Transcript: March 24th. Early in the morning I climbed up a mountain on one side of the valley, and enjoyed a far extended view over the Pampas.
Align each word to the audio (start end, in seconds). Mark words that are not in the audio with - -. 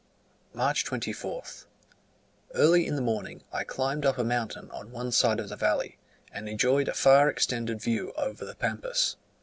March 0.55 0.83
24th. 0.83 1.65
Early 2.55 2.87
in 2.87 2.95
the 2.95 3.03
morning 3.03 3.43
I 3.53 3.63
climbed 3.63 4.03
up 4.03 4.17
a 4.17 4.23
mountain 4.23 4.71
on 4.71 4.89
one 4.89 5.11
side 5.11 5.39
of 5.39 5.49
the 5.49 5.55
valley, 5.55 5.99
and 6.31 6.49
enjoyed 6.49 6.87
a 6.87 6.93
far 6.95 7.29
extended 7.29 7.79
view 7.79 8.11
over 8.17 8.43
the 8.43 8.55
Pampas. 8.55 9.15